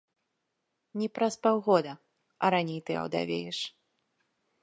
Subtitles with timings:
[1.01, 1.93] Не праз паўгода,
[2.47, 3.59] а раней ты аўдавееш.